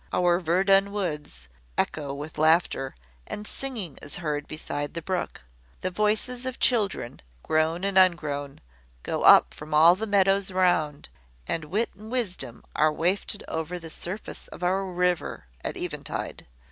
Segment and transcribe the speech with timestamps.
[0.11, 1.47] Our Verdon woods
[1.77, 2.95] echo with laughter;
[3.27, 5.43] and singing is heard beside the brook.
[5.81, 8.61] The voices of children, grown and ungrown,
[9.03, 11.09] go up from all the meadows around;
[11.45, 16.47] and wit and wisdom are wafted over the surface of our river at eventide.